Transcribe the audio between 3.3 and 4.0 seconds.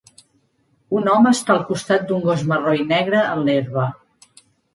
en l'herba.